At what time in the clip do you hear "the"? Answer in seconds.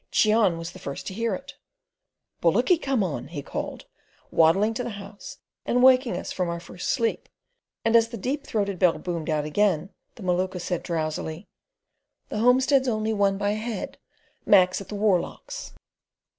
0.71-0.79, 4.83-4.89, 8.09-8.17, 10.15-10.23, 12.29-12.39, 14.89-14.95